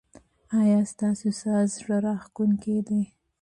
ایا 0.59 0.79
ستاسو 0.91 1.29
ساز 1.41 1.67
زړه 1.79 1.97
راښکونکی 2.05 2.77
دی؟ 2.87 3.01